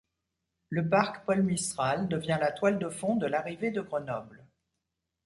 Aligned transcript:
Le 0.69 0.89
parc 0.89 1.25
Paul-Mistral 1.27 2.07
devient 2.07 2.39
la 2.41 2.51
toile 2.51 2.79
de 2.79 2.89
fond 2.89 3.17
de 3.17 3.27
l'arrivée 3.27 3.69
de 3.69 3.81
Grenoble. 3.81 4.43